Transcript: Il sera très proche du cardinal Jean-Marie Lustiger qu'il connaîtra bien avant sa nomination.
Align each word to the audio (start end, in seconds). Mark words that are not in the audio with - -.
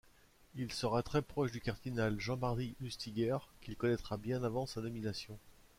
Il 0.55 0.73
sera 0.73 1.03
très 1.03 1.21
proche 1.21 1.51
du 1.51 1.61
cardinal 1.61 2.19
Jean-Marie 2.19 2.73
Lustiger 2.81 3.37
qu'il 3.61 3.75
connaîtra 3.75 4.17
bien 4.17 4.41
avant 4.43 4.65
sa 4.65 4.81
nomination. 4.81 5.37